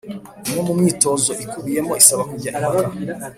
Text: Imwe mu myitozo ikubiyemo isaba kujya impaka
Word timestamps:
Imwe 0.47 0.61
mu 0.67 0.73
myitozo 0.79 1.31
ikubiyemo 1.43 1.93
isaba 2.01 2.23
kujya 2.31 2.49
impaka 2.53 2.89